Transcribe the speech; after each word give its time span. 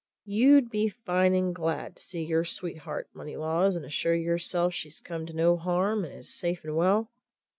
"You'd 0.25 0.71
be 0.71 0.89
fine 0.89 1.35
and 1.35 1.53
glad 1.53 1.95
to 1.95 2.01
see 2.01 2.23
your 2.23 2.43
sweetheart, 2.43 3.07
Moneylaws, 3.13 3.75
and 3.75 3.85
assure 3.85 4.15
yourself 4.15 4.71
that 4.71 4.77
she's 4.77 4.99
come 4.99 5.27
to 5.27 5.33
no 5.33 5.57
harm, 5.57 6.03
and 6.03 6.11
is 6.11 6.33
safe 6.33 6.63
and 6.63 6.75
well?" 6.75 7.11